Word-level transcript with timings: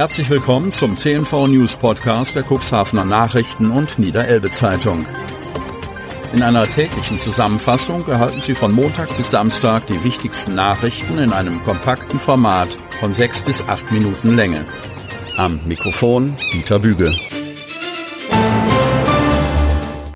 Herzlich 0.00 0.30
willkommen 0.30 0.72
zum 0.72 0.96
CNV 0.96 1.48
News 1.48 1.76
Podcast 1.76 2.34
der 2.34 2.42
Cuxhavener 2.42 3.04
Nachrichten 3.04 3.70
und 3.70 3.98
Niederelbe 3.98 4.48
Zeitung. 4.48 5.04
In 6.32 6.42
einer 6.42 6.66
täglichen 6.66 7.20
Zusammenfassung 7.20 8.08
erhalten 8.08 8.40
Sie 8.40 8.54
von 8.54 8.72
Montag 8.72 9.14
bis 9.18 9.30
Samstag 9.30 9.86
die 9.88 10.02
wichtigsten 10.02 10.54
Nachrichten 10.54 11.18
in 11.18 11.34
einem 11.34 11.62
kompakten 11.64 12.18
Format 12.18 12.70
von 12.98 13.12
sechs 13.12 13.42
bis 13.42 13.62
acht 13.68 13.92
Minuten 13.92 14.36
Länge. 14.36 14.64
Am 15.36 15.60
Mikrofon 15.66 16.34
Dieter 16.54 16.78
Büge. 16.78 17.14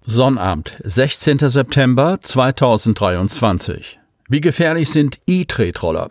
Sonnabend, 0.00 0.78
16. 0.82 1.40
September 1.50 2.20
2023. 2.22 4.00
Wie 4.30 4.40
gefährlich 4.40 4.88
sind 4.88 5.18
E-Tretroller? 5.26 6.10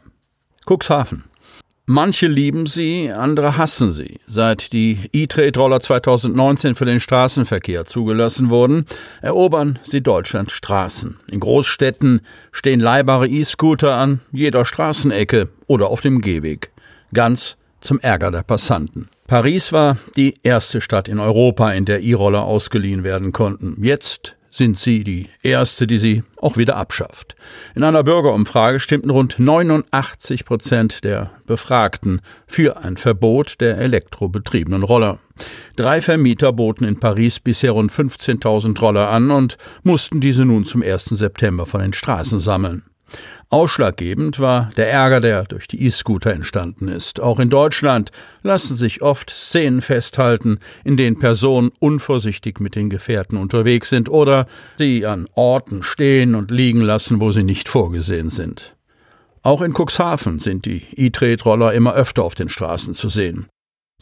Cuxhaven. 0.67 1.23
Manche 1.85 2.27
lieben 2.27 2.65
sie, 2.65 3.11
andere 3.11 3.57
hassen 3.57 3.91
sie. 3.91 4.21
Seit 4.25 4.71
die 4.71 4.99
E-Trade-Roller 5.11 5.81
2019 5.81 6.75
für 6.75 6.85
den 6.85 7.01
Straßenverkehr 7.01 7.85
zugelassen 7.85 8.49
wurden, 8.49 8.85
erobern 9.21 9.79
sie 9.83 10.01
Deutschlands 10.01 10.53
Straßen. 10.53 11.17
In 11.29 11.41
Großstädten 11.41 12.21
stehen 12.53 12.79
leihbare 12.79 13.27
E-Scooter 13.27 13.97
an 13.97 14.21
jeder 14.31 14.63
Straßenecke 14.63 15.49
oder 15.67 15.89
auf 15.89 15.99
dem 15.99 16.21
Gehweg. 16.21 16.71
Ganz 17.13 17.57
zum 17.81 17.99
Ärger 17.99 18.31
der 18.31 18.43
Passanten. 18.43 19.09
Paris 19.27 19.73
war 19.73 19.97
die 20.15 20.35
erste 20.41 20.79
Stadt 20.79 21.09
in 21.09 21.19
Europa, 21.19 21.73
in 21.73 21.83
der 21.83 22.01
E-Roller 22.01 22.43
ausgeliehen 22.43 23.03
werden 23.03 23.33
konnten. 23.33 23.75
Jetzt 23.83 24.37
sind 24.53 24.77
sie 24.77 25.03
die 25.03 25.29
erste, 25.41 25.87
die 25.87 25.97
sie 25.97 26.23
auch 26.37 26.57
wieder 26.57 26.77
abschafft. 26.77 27.35
In 27.73 27.83
einer 27.83 28.03
Bürgerumfrage 28.03 28.79
stimmten 28.79 29.09
rund 29.09 29.39
89 29.39 30.45
Prozent 30.45 31.03
der 31.03 31.31
Befragten 31.47 32.21
für 32.45 32.77
ein 32.77 32.95
Verbot 32.95 33.59
der 33.59 33.79
elektrobetriebenen 33.79 34.83
Roller. 34.83 35.17
Drei 35.75 36.01
Vermieter 36.01 36.53
boten 36.53 36.87
in 36.87 36.99
Paris 36.99 37.39
bisher 37.39 37.71
rund 37.71 37.91
15.000 37.91 38.79
Roller 38.79 39.09
an 39.09 39.31
und 39.31 39.57
mussten 39.81 40.21
diese 40.21 40.45
nun 40.45 40.65
zum 40.65 40.83
1. 40.83 41.05
September 41.05 41.65
von 41.65 41.81
den 41.81 41.93
Straßen 41.93 42.37
sammeln. 42.37 42.83
Ausschlaggebend 43.49 44.39
war 44.39 44.71
der 44.77 44.91
Ärger, 44.91 45.19
der 45.19 45.43
durch 45.43 45.67
die 45.67 45.83
E-Scooter 45.85 46.33
entstanden 46.33 46.87
ist. 46.87 47.19
Auch 47.19 47.39
in 47.39 47.49
Deutschland 47.51 48.11
lassen 48.41 48.75
sich 48.75 49.01
oft 49.01 49.29
Szenen 49.29 49.81
festhalten, 49.81 50.59
in 50.83 50.97
denen 50.97 51.19
Personen 51.19 51.69
unvorsichtig 51.79 52.59
mit 52.59 52.75
den 52.75 52.89
Gefährten 52.89 53.37
unterwegs 53.37 53.89
sind 53.89 54.09
oder 54.09 54.47
sie 54.79 55.05
an 55.05 55.27
Orten 55.35 55.83
stehen 55.83 56.33
und 56.33 56.49
liegen 56.49 56.81
lassen, 56.81 57.21
wo 57.21 57.31
sie 57.31 57.43
nicht 57.43 57.69
vorgesehen 57.69 58.29
sind. 58.29 58.75
Auch 59.43 59.61
in 59.61 59.73
Cuxhaven 59.73 60.39
sind 60.39 60.65
die 60.65 60.85
E-Tretroller 60.95 61.73
immer 61.73 61.93
öfter 61.93 62.23
auf 62.23 62.33
den 62.33 62.49
Straßen 62.49 62.93
zu 62.93 63.09
sehen. 63.09 63.47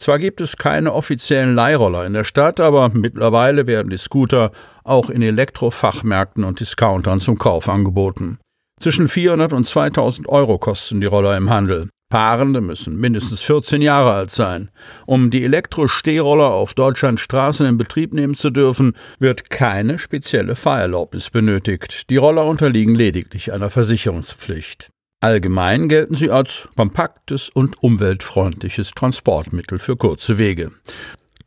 Zwar 0.00 0.18
gibt 0.18 0.40
es 0.40 0.56
keine 0.56 0.92
offiziellen 0.92 1.54
Leihroller 1.54 2.06
in 2.06 2.12
der 2.12 2.24
Stadt, 2.24 2.58
aber 2.58 2.88
mittlerweile 2.88 3.66
werden 3.66 3.90
die 3.90 3.98
Scooter 3.98 4.50
auch 4.82 5.10
in 5.10 5.22
Elektrofachmärkten 5.22 6.42
und 6.42 6.58
Discountern 6.58 7.20
zum 7.20 7.38
Kauf 7.38 7.68
angeboten. 7.68 8.38
Zwischen 8.82 9.08
400 9.08 9.52
und 9.52 9.64
2000 9.64 10.28
Euro 10.28 10.58
kosten 10.58 11.00
die 11.00 11.06
Roller 11.06 11.36
im 11.36 11.50
Handel. 11.50 11.88
Fahrende 12.10 12.60
müssen 12.60 12.98
mindestens 12.98 13.40
14 13.42 13.80
Jahre 13.80 14.12
alt 14.12 14.32
sein. 14.32 14.72
Um 15.06 15.30
die 15.30 15.44
Elektro-Stehroller 15.44 16.50
auf 16.50 16.74
Deutschlands 16.74 17.22
Straßen 17.22 17.64
in 17.64 17.76
Betrieb 17.76 18.12
nehmen 18.12 18.34
zu 18.34 18.50
dürfen, 18.50 18.94
wird 19.20 19.50
keine 19.50 20.00
spezielle 20.00 20.56
Fahrerlaubnis 20.56 21.30
benötigt. 21.30 22.10
Die 22.10 22.16
Roller 22.16 22.44
unterliegen 22.44 22.96
lediglich 22.96 23.52
einer 23.52 23.70
Versicherungspflicht. 23.70 24.90
Allgemein 25.20 25.88
gelten 25.88 26.16
sie 26.16 26.30
als 26.30 26.68
kompaktes 26.74 27.50
und 27.50 27.80
umweltfreundliches 27.84 28.90
Transportmittel 28.96 29.78
für 29.78 29.94
kurze 29.96 30.38
Wege. 30.38 30.72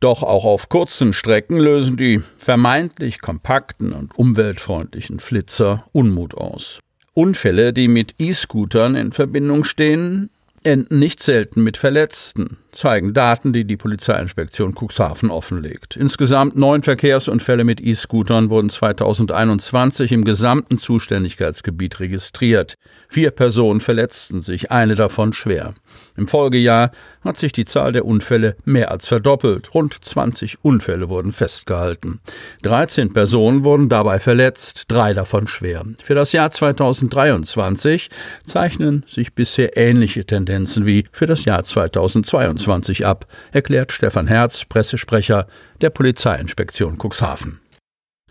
Doch 0.00 0.22
auch 0.22 0.46
auf 0.46 0.70
kurzen 0.70 1.12
Strecken 1.12 1.58
lösen 1.58 1.98
die 1.98 2.22
vermeintlich 2.38 3.20
kompakten 3.20 3.92
und 3.92 4.18
umweltfreundlichen 4.18 5.20
Flitzer 5.20 5.84
Unmut 5.92 6.34
aus. 6.34 6.80
Unfälle, 7.16 7.72
die 7.72 7.88
mit 7.88 8.14
E-Scootern 8.18 8.94
in 8.94 9.10
Verbindung 9.10 9.64
stehen, 9.64 10.28
enden 10.64 10.98
nicht 10.98 11.22
selten 11.22 11.62
mit 11.62 11.78
Verletzten, 11.78 12.58
zeigen 12.76 13.14
Daten, 13.14 13.52
die 13.52 13.64
die 13.64 13.76
Polizeiinspektion 13.76 14.74
Cuxhaven 14.74 15.30
offenlegt. 15.30 15.96
Insgesamt 15.96 16.56
neun 16.56 16.82
Verkehrsunfälle 16.82 17.64
mit 17.64 17.80
E-Scootern 17.80 18.50
wurden 18.50 18.70
2021 18.70 20.12
im 20.12 20.24
gesamten 20.24 20.78
Zuständigkeitsgebiet 20.78 22.00
registriert. 22.00 22.74
Vier 23.08 23.30
Personen 23.30 23.80
verletzten 23.80 24.42
sich, 24.42 24.70
eine 24.70 24.94
davon 24.94 25.32
schwer. 25.32 25.74
Im 26.16 26.28
Folgejahr 26.28 26.90
hat 27.22 27.38
sich 27.38 27.52
die 27.52 27.64
Zahl 27.64 27.92
der 27.92 28.04
Unfälle 28.04 28.56
mehr 28.64 28.90
als 28.90 29.08
verdoppelt. 29.08 29.74
Rund 29.74 29.94
20 29.94 30.64
Unfälle 30.64 31.08
wurden 31.08 31.32
festgehalten. 31.32 32.20
13 32.62 33.12
Personen 33.12 33.64
wurden 33.64 33.88
dabei 33.88 34.20
verletzt, 34.20 34.84
drei 34.88 35.12
davon 35.12 35.46
schwer. 35.46 35.84
Für 36.02 36.14
das 36.14 36.32
Jahr 36.32 36.50
2023 36.50 38.10
zeichnen 38.44 39.04
sich 39.06 39.34
bisher 39.34 39.76
ähnliche 39.76 40.24
Tendenzen 40.24 40.86
wie 40.86 41.06
für 41.12 41.26
das 41.26 41.44
Jahr 41.44 41.64
2022 41.64 42.65
ab, 43.04 43.26
erklärt 43.52 43.92
Stefan 43.92 44.26
Herz, 44.26 44.64
Pressesprecher 44.64 45.46
der 45.80 45.90
Polizeiinspektion 45.90 46.98
Cuxhaven. 46.98 47.60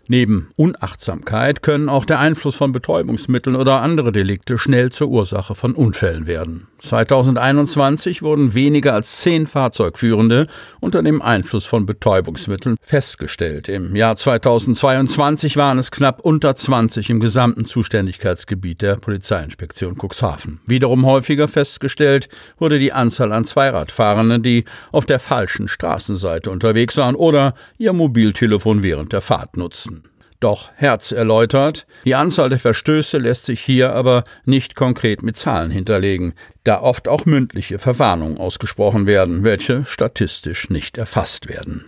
Neben 0.08 0.48
Unachtsamkeit 0.56 1.62
können 1.62 1.88
auch 1.88 2.04
der 2.04 2.20
Einfluss 2.20 2.54
von 2.54 2.70
Betäubungsmitteln 2.70 3.56
oder 3.56 3.82
andere 3.82 4.12
Delikte 4.12 4.56
schnell 4.56 4.92
zur 4.92 5.08
Ursache 5.08 5.54
von 5.54 5.74
Unfällen 5.74 6.26
werden. 6.26 6.68
2021 6.78 8.22
wurden 8.22 8.54
weniger 8.54 8.94
als 8.94 9.18
zehn 9.18 9.46
Fahrzeugführende 9.46 10.46
unter 10.80 11.02
dem 11.02 11.22
Einfluss 11.22 11.64
von 11.64 11.86
Betäubungsmitteln 11.86 12.76
festgestellt. 12.82 13.68
Im 13.68 13.96
Jahr 13.96 14.14
2022 14.14 15.56
waren 15.56 15.78
es 15.78 15.90
knapp 15.90 16.20
unter 16.20 16.54
20 16.54 17.10
im 17.10 17.18
gesamten 17.18 17.64
Zuständigkeitsgebiet 17.64 18.82
der 18.82 18.96
Polizeiinspektion 18.96 19.96
Cuxhaven. 19.96 20.60
Wiederum 20.66 21.04
häufiger 21.06 21.48
festgestellt 21.48 22.28
wurde 22.58 22.78
die 22.78 22.92
Anzahl 22.92 23.32
an 23.32 23.44
Zweiradfahrenden, 23.44 24.42
die 24.42 24.64
auf 24.92 25.06
der 25.06 25.18
falschen 25.18 25.66
Straßenseite 25.66 26.50
unterwegs 26.50 26.96
waren 26.96 27.16
oder 27.16 27.54
ihr 27.78 27.92
Mobiltelefon 27.92 28.82
während 28.82 29.12
der 29.12 29.20
Fahrt 29.20 29.56
nutzten. 29.56 29.95
Doch 30.40 30.70
Herz 30.74 31.12
erläutert, 31.12 31.86
die 32.04 32.14
Anzahl 32.14 32.50
der 32.50 32.58
Verstöße 32.58 33.18
lässt 33.18 33.46
sich 33.46 33.60
hier 33.60 33.94
aber 33.94 34.24
nicht 34.44 34.76
konkret 34.76 35.22
mit 35.22 35.36
Zahlen 35.36 35.70
hinterlegen, 35.70 36.34
da 36.64 36.80
oft 36.80 37.08
auch 37.08 37.24
mündliche 37.24 37.78
Verwarnungen 37.78 38.38
ausgesprochen 38.38 39.06
werden, 39.06 39.44
welche 39.44 39.84
statistisch 39.86 40.68
nicht 40.68 40.98
erfasst 40.98 41.48
werden. 41.48 41.86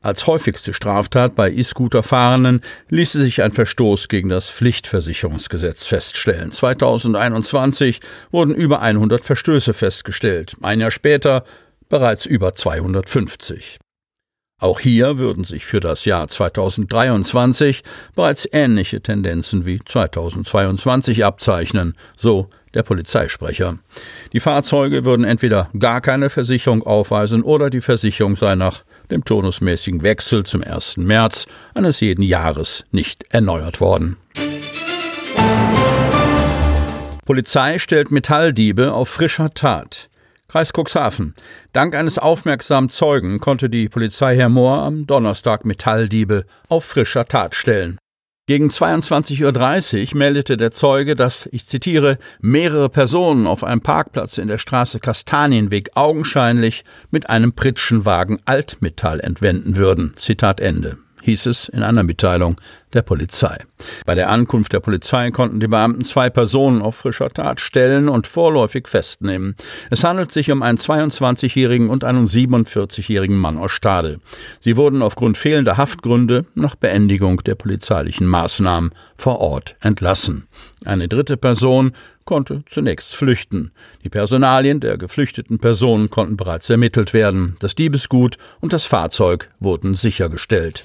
Als 0.00 0.28
häufigste 0.28 0.74
Straftat 0.74 1.34
bei 1.34 1.50
E-Scooter-Fahrenden 1.50 2.60
ließe 2.88 3.20
sich 3.20 3.42
ein 3.42 3.50
Verstoß 3.50 4.06
gegen 4.06 4.28
das 4.28 4.48
Pflichtversicherungsgesetz 4.48 5.86
feststellen. 5.86 6.52
2021 6.52 8.00
wurden 8.30 8.54
über 8.54 8.80
100 8.80 9.24
Verstöße 9.24 9.72
festgestellt, 9.72 10.54
ein 10.62 10.78
Jahr 10.78 10.92
später 10.92 11.42
bereits 11.88 12.26
über 12.26 12.54
250. 12.54 13.78
Auch 14.60 14.80
hier 14.80 15.18
würden 15.18 15.44
sich 15.44 15.64
für 15.64 15.78
das 15.78 16.04
Jahr 16.04 16.26
2023 16.26 17.84
bereits 18.16 18.48
ähnliche 18.50 19.00
Tendenzen 19.00 19.66
wie 19.66 19.78
2022 19.84 21.24
abzeichnen, 21.24 21.94
so 22.16 22.48
der 22.74 22.82
Polizeisprecher. 22.82 23.78
Die 24.32 24.40
Fahrzeuge 24.40 25.04
würden 25.04 25.24
entweder 25.24 25.70
gar 25.78 26.00
keine 26.00 26.28
Versicherung 26.28 26.82
aufweisen 26.82 27.42
oder 27.42 27.70
die 27.70 27.80
Versicherung 27.80 28.34
sei 28.34 28.56
nach 28.56 28.82
dem 29.12 29.24
turnusmäßigen 29.24 30.02
Wechsel 30.02 30.44
zum 30.44 30.64
1. 30.64 30.96
März 30.96 31.46
eines 31.74 32.00
jeden 32.00 32.22
Jahres 32.22 32.84
nicht 32.90 33.32
erneuert 33.32 33.80
worden. 33.80 34.16
Polizei 37.24 37.78
stellt 37.78 38.10
Metalldiebe 38.10 38.92
auf 38.92 39.08
frischer 39.08 39.50
Tat. 39.54 40.08
Kreis 40.50 40.72
Cuxhaven. 40.72 41.34
Dank 41.74 41.94
eines 41.94 42.16
aufmerksamen 42.16 42.88
Zeugen 42.88 43.38
konnte 43.38 43.68
die 43.68 43.90
Polizei 43.90 44.34
Herr 44.34 44.48
Mohr 44.48 44.78
am 44.78 45.06
Donnerstag 45.06 45.66
Metalldiebe 45.66 46.46
auf 46.70 46.86
frischer 46.86 47.26
Tat 47.26 47.54
stellen. 47.54 47.98
Gegen 48.46 48.70
22.30 48.70 50.12
Uhr 50.12 50.18
meldete 50.18 50.56
der 50.56 50.70
Zeuge, 50.70 51.16
dass, 51.16 51.46
ich 51.52 51.66
zitiere, 51.66 52.16
mehrere 52.40 52.88
Personen 52.88 53.46
auf 53.46 53.62
einem 53.62 53.82
Parkplatz 53.82 54.38
in 54.38 54.48
der 54.48 54.56
Straße 54.56 55.00
Kastanienweg 55.00 55.90
augenscheinlich 55.96 56.82
mit 57.10 57.28
einem 57.28 57.52
Pritschenwagen 57.52 58.38
Altmetall 58.46 59.20
entwenden 59.20 59.76
würden. 59.76 60.14
Zitat 60.16 60.60
Ende 60.60 60.96
hieß 61.22 61.46
es 61.46 61.68
in 61.68 61.82
einer 61.82 62.04
Mitteilung 62.04 62.56
der 62.94 63.02
Polizei. 63.02 63.58
Bei 64.06 64.14
der 64.14 64.30
Ankunft 64.30 64.72
der 64.72 64.80
Polizei 64.80 65.30
konnten 65.30 65.60
die 65.60 65.68
Beamten 65.68 66.04
zwei 66.04 66.30
Personen 66.30 66.82
auf 66.82 66.96
frischer 66.96 67.30
Tat 67.30 67.60
stellen 67.60 68.08
und 68.08 68.26
vorläufig 68.26 68.88
festnehmen. 68.88 69.56
Es 69.90 70.04
handelt 70.04 70.32
sich 70.32 70.50
um 70.50 70.62
einen 70.62 70.78
22-jährigen 70.78 71.90
und 71.90 72.04
einen 72.04 72.26
47-jährigen 72.26 73.36
Mann 73.36 73.58
aus 73.58 73.72
Stade. 73.72 74.20
Sie 74.60 74.76
wurden 74.76 75.02
aufgrund 75.02 75.38
fehlender 75.38 75.76
Haftgründe 75.76 76.46
nach 76.54 76.74
Beendigung 76.74 77.38
der 77.44 77.54
polizeilichen 77.54 78.26
Maßnahmen 78.26 78.92
vor 79.16 79.40
Ort 79.40 79.76
entlassen. 79.80 80.46
Eine 80.84 81.08
dritte 81.08 81.36
Person 81.36 81.92
konnte 82.24 82.62
zunächst 82.66 83.16
flüchten. 83.16 83.72
Die 84.04 84.10
Personalien 84.10 84.80
der 84.80 84.98
geflüchteten 84.98 85.58
Personen 85.58 86.10
konnten 86.10 86.36
bereits 86.36 86.68
ermittelt 86.68 87.14
werden. 87.14 87.56
Das 87.58 87.74
Diebesgut 87.74 88.36
und 88.60 88.74
das 88.74 88.84
Fahrzeug 88.84 89.48
wurden 89.60 89.94
sichergestellt. 89.94 90.84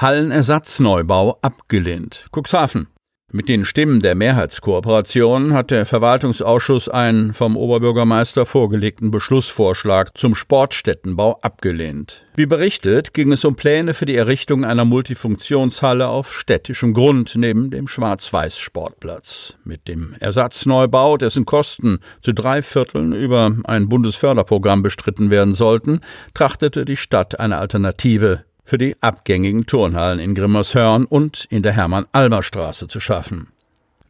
Hallenersatzneubau 0.00 1.38
abgelehnt. 1.42 2.28
Cuxhaven. 2.30 2.86
Mit 3.32 3.48
den 3.48 3.64
Stimmen 3.64 4.00
der 4.00 4.14
Mehrheitskooperation 4.14 5.54
hat 5.54 5.72
der 5.72 5.86
Verwaltungsausschuss 5.86 6.88
einen 6.88 7.34
vom 7.34 7.56
Oberbürgermeister 7.56 8.46
vorgelegten 8.46 9.10
Beschlussvorschlag 9.10 10.16
zum 10.16 10.36
Sportstättenbau 10.36 11.40
abgelehnt. 11.42 12.24
Wie 12.36 12.46
berichtet, 12.46 13.12
ging 13.12 13.32
es 13.32 13.44
um 13.44 13.56
Pläne 13.56 13.92
für 13.92 14.06
die 14.06 14.14
Errichtung 14.14 14.64
einer 14.64 14.84
Multifunktionshalle 14.84 16.06
auf 16.06 16.32
städtischem 16.32 16.94
Grund 16.94 17.34
neben 17.34 17.72
dem 17.72 17.88
Schwarz-Weiß-Sportplatz. 17.88 19.56
Mit 19.64 19.88
dem 19.88 20.14
Ersatzneubau, 20.20 21.16
dessen 21.16 21.44
Kosten 21.44 21.98
zu 22.22 22.32
drei 22.32 22.62
Vierteln 22.62 23.12
über 23.12 23.52
ein 23.64 23.88
Bundesförderprogramm 23.88 24.82
bestritten 24.82 25.30
werden 25.30 25.54
sollten, 25.54 26.02
trachtete 26.34 26.84
die 26.84 26.96
Stadt 26.96 27.40
eine 27.40 27.58
Alternative 27.58 28.44
für 28.68 28.76
die 28.76 28.96
abgängigen 29.00 29.64
Turnhallen 29.64 30.18
in 30.18 30.34
Grimmershörn 30.34 31.06
und 31.06 31.46
in 31.48 31.62
der 31.62 31.72
Hermann-Almer-Straße 31.72 32.86
zu 32.86 33.00
schaffen. 33.00 33.48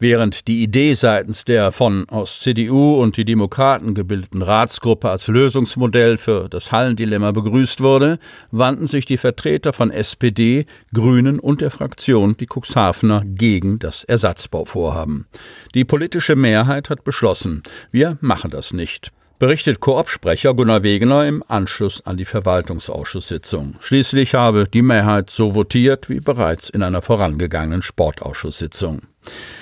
Während 0.01 0.49
die 0.49 0.63
Idee 0.65 0.95
seitens 0.95 1.45
der 1.45 1.71
von 1.71 2.09
aus 2.09 2.41
CDU 2.41 3.01
und 3.01 3.17
die 3.17 3.25
Demokraten 3.25 3.95
gebildeten 3.95 4.43
Ratsgruppe 4.43 5.11
als 5.11 5.29
Lösungsmodell 5.29 6.19
für 6.19 6.49
das 6.49 6.73
Hallendilemma 6.73 7.31
begrüßt 7.31 7.81
wurde, 7.81 8.19
wandten 8.51 8.89
sich 8.89 9.07
die 9.07 9.17
Vertreter 9.17 9.73
von 9.73 9.93
SPD, 9.93 10.67
Grünen 10.93 11.39
und 11.39 11.61
der 11.61 11.71
Fraktion 11.71 12.37
die 12.37 12.47
Cuxhavener 12.47 13.23
gegen 13.25 13.79
das 13.79 14.03
Ersatzbauvorhaben. 14.05 15.27
Die 15.75 15.85
politische 15.85 16.35
Mehrheit 16.35 16.91
hat 16.91 17.05
beschlossen, 17.05 17.63
wir 17.93 18.19
machen 18.21 18.51
das 18.51 18.73
nicht 18.73 19.13
berichtet 19.39 19.81
Koop-Sprecher 19.81 20.55
Gunnar 20.55 20.83
Wegener 20.83 21.27
im 21.27 21.45
Anschluss 21.47 22.05
an 22.05 22.17
die 22.17 22.25
Verwaltungsausschusssitzung. 22.25 23.77
Schließlich 23.81 24.35
habe 24.35 24.67
die 24.73 24.83
Mehrheit 24.83 25.31
so 25.31 25.55
votiert 25.55 26.09
wie 26.09 26.21
bereits 26.21 26.69
in 26.69 26.83
einer 26.83 27.03
vorangegangenen 27.03 27.83
Sportausschusssitzung. 27.83 29.03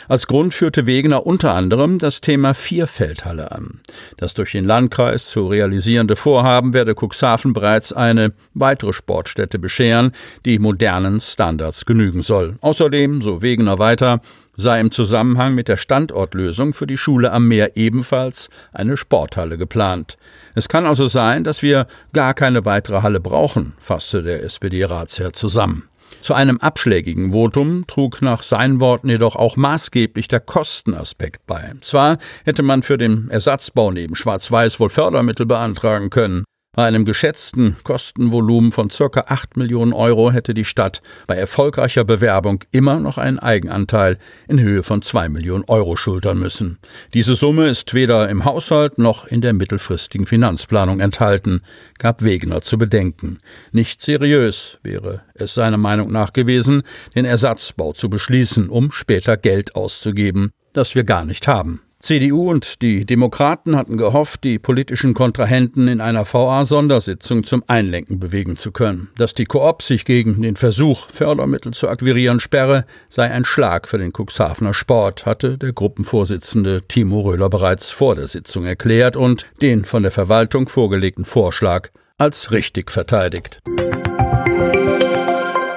Als 0.08 0.28
Grund 0.28 0.55
führte 0.55 0.87
Wegener 0.87 1.26
unter 1.26 1.55
anderem 1.55 1.99
das 1.99 2.20
Thema 2.20 2.55
Vierfeldhalle 2.55 3.50
an. 3.50 3.81
Das 4.17 4.34
durch 4.34 4.52
den 4.52 4.64
Landkreis 4.64 5.26
zu 5.26 5.49
realisierende 5.49 6.14
Vorhaben 6.14 6.73
werde 6.73 6.94
Cuxhaven 6.94 7.52
bereits 7.52 7.93
eine 7.93 8.32
weitere 8.55 8.93
Sportstätte 8.93 9.58
bescheren, 9.58 10.12
die 10.44 10.61
modernen 10.61 11.20
Standards 11.20 11.84
genügen 11.84 12.23
soll. 12.23 12.56
Außerdem, 12.61 13.20
so 13.23 13.43
Wegener 13.43 13.81
weiter, 13.81 14.20
sei 14.56 14.80
im 14.80 14.90
Zusammenhang 14.90 15.54
mit 15.54 15.68
der 15.68 15.76
Standortlösung 15.76 16.72
für 16.72 16.86
die 16.86 16.96
Schule 16.96 17.32
am 17.32 17.48
Meer 17.48 17.76
ebenfalls 17.76 18.48
eine 18.72 18.96
Sporthalle 18.96 19.58
geplant. 19.58 20.16
Es 20.54 20.68
kann 20.68 20.86
also 20.86 21.06
sein, 21.06 21.44
dass 21.44 21.62
wir 21.62 21.86
gar 22.12 22.34
keine 22.34 22.64
weitere 22.64 23.02
Halle 23.02 23.20
brauchen, 23.20 23.74
fasste 23.78 24.22
der 24.22 24.42
SPD-Ratsherr 24.42 25.32
zusammen. 25.32 25.88
Zu 26.20 26.34
einem 26.34 26.58
abschlägigen 26.58 27.32
Votum 27.32 27.86
trug 27.86 28.22
nach 28.22 28.42
seinen 28.42 28.80
Worten 28.80 29.08
jedoch 29.08 29.36
auch 29.36 29.56
maßgeblich 29.56 30.28
der 30.28 30.40
Kostenaspekt 30.40 31.46
bei. 31.46 31.72
Zwar 31.82 32.18
hätte 32.44 32.62
man 32.62 32.82
für 32.82 32.98
den 32.98 33.28
Ersatzbau 33.30 33.92
neben 33.92 34.14
Schwarz-Weiß 34.14 34.80
wohl 34.80 34.88
Fördermittel 34.88 35.46
beantragen 35.46 36.10
können, 36.10 36.44
bei 36.76 36.84
einem 36.84 37.06
geschätzten 37.06 37.76
Kostenvolumen 37.84 38.70
von 38.70 38.90
circa 38.90 39.25
8 39.28 39.56
Millionen 39.56 39.94
Euro 39.94 40.31
hätte 40.31 40.52
die 40.52 40.67
Stadt 40.67 41.00
bei 41.26 41.34
erfolgreicher 41.34 42.05
Bewerbung 42.05 42.62
immer 42.70 43.00
noch 43.00 43.17
einen 43.17 43.38
Eigenanteil 43.38 44.19
in 44.46 44.61
Höhe 44.61 44.82
von 44.82 45.00
2 45.00 45.31
Millionen 45.31 45.64
Euro 45.69 45.96
schultern 45.96 46.38
müssen. 46.38 46.78
Diese 47.14 47.34
Summe 47.34 47.69
ist 47.69 47.94
weder 47.94 48.28
im 48.28 48.44
Haushalt 48.44 48.99
noch 48.99 49.26
in 49.26 49.40
der 49.40 49.55
mittelfristigen 49.55 50.26
Finanzplanung 50.26 51.00
enthalten, 51.00 51.62
gab 51.99 52.23
Wegener 52.23 52.61
zu 52.61 52.76
bedenken. 52.76 53.38
Nicht 53.73 54.02
seriös 54.02 54.78
wäre 54.82 55.23
es 55.32 55.55
seiner 55.55 55.78
Meinung 55.78 56.12
nach 56.12 56.34
gewesen, 56.34 56.82
den 57.14 57.25
Ersatzbau 57.25 57.94
zu 57.94 58.11
beschließen, 58.11 58.69
um 58.69 58.93
später 58.93 59.38
Geld 59.38 59.75
auszugeben, 59.76 60.52
das 60.75 60.94
wir 60.94 61.05
gar 61.05 61.25
nicht 61.25 61.49
haben. 61.49 61.81
CDU 62.00 62.50
und 62.50 62.82
die 62.82 63.04
Demokraten 63.04 63.75
hatten 63.75 63.96
gehofft, 63.96 64.44
die 64.44 64.58
politischen 64.58 65.14
Kontrahenten 65.14 65.88
in 65.88 66.00
einer 66.00 66.25
VA-Sondersitzung 66.25 67.43
zum 67.44 67.64
Einlenken 67.66 68.20
bewegen 68.20 68.56
zu 68.56 68.70
können. 68.70 69.08
Dass 69.16 69.34
die 69.34 69.44
Koop 69.44 69.82
sich 69.82 70.04
gegen 70.04 70.43
den 70.43 70.56
Versuch, 70.56 71.08
Fördermittel 71.10 71.72
zu 71.72 71.88
akquirieren, 71.88 72.38
sperre, 72.38 72.84
sei 73.10 73.31
ein 73.31 73.44
Schlag 73.44 73.88
für 73.88 73.98
den 73.98 74.12
Cuxhavener 74.12 74.75
Sport, 74.75 75.26
hatte 75.26 75.58
der 75.58 75.72
Gruppenvorsitzende 75.72 76.82
Timo 76.87 77.22
Röhler 77.22 77.48
bereits 77.48 77.90
vor 77.90 78.14
der 78.14 78.28
Sitzung 78.28 78.66
erklärt 78.66 79.16
und 79.16 79.46
den 79.60 79.84
von 79.84 80.02
der 80.02 80.12
Verwaltung 80.12 80.69
vorgelegten 80.69 81.25
Vorschlag 81.25 81.88
als 82.19 82.52
richtig 82.52 82.90
verteidigt. 82.90 83.60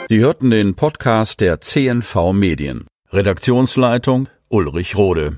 Sie 0.09 0.19
hörten 0.19 0.49
den 0.49 0.75
Podcast 0.75 1.39
der 1.39 1.61
CNV 1.61 2.33
Medien. 2.33 2.87
Redaktionsleitung 3.11 4.27
Ulrich 4.49 4.95
Rode. 4.97 5.37